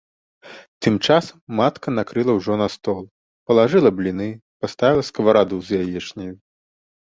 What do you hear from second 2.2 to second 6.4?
ўжо стол, палажыла бліны, паставіла скавараду з яечняю.